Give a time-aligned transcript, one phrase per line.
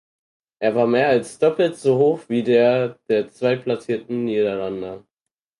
[0.57, 5.05] Er war mehr als doppelt so hoch wie der der zweitplatzierten Niederlande.